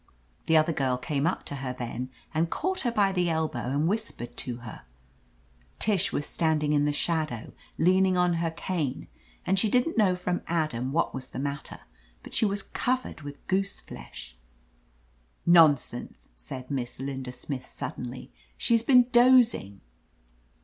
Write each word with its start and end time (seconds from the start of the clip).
The 0.47 0.57
other 0.57 0.73
girl 0.73 0.97
came 0.97 1.27
up 1.27 1.45
to 1.45 1.57
her 1.57 1.75
then 1.77 2.09
and 2.33 2.49
caught 2.49 2.79
her 2.81 2.91
by 2.91 3.11
the 3.11 3.29
elbow 3.29 3.69
and 3.69 3.87
whispered 3.87 4.35
to 4.37 4.57
her. 4.65 4.81
Tish 5.77 6.11
was 6.11 6.25
standing 6.25 6.73
in 6.73 6.85
the 6.85 6.91
shadow, 6.91 7.53
leaning 7.77 8.17
on 8.17 8.33
her 8.41 8.49
cane, 8.49 9.09
and 9.45 9.59
she 9.59 9.69
didn't 9.69 9.99
know 9.99 10.15
from 10.15 10.41
Adam 10.47 10.91
what 10.91 11.13
was 11.13 11.27
the 11.27 11.37
matter, 11.37 11.81
but 12.23 12.33
she 12.33 12.45
was 12.47 12.63
covered 12.63 13.21
with 13.21 13.45
goose 13.45 13.79
flesh. 13.79 14.35
"Nonsense 15.45 16.29
1" 16.29 16.31
said 16.35 16.71
Miss 16.71 16.99
Linda 16.99 17.31
Smith 17.31 17.67
sud 17.67 17.95
denly. 17.97 18.29
"She's 18.57 18.81
been 18.81 19.03
dozing." 19.11 19.81